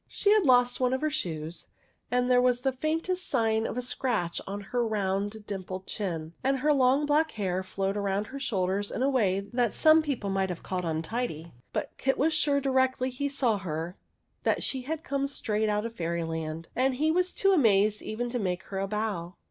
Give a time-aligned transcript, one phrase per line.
[0.01, 1.67] i6 THE WEIRD WITCH She had lost one of her shoes,
[2.09, 6.57] and there was the faintest sign of a scratch on her round, dimpled chin, and
[6.57, 10.49] her long black hair flowed round her shoulders in a way that some people might
[10.49, 13.95] have called untidy; but Kit was sure, directly he saw her,
[14.41, 18.39] that she had come straight out of Fairyland, and he was too amazed even to
[18.39, 19.35] make her a bow.